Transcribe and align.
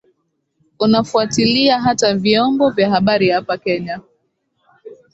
unafwatilia 0.79 1.81
hata 1.81 2.13
viombo 2.15 2.69
vya 2.69 2.89
habari 2.89 3.29
hapa 3.29 3.57
kenya 3.57 4.01